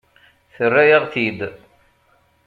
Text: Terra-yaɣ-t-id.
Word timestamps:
Terra-yaɣ-t-id. 0.55 1.39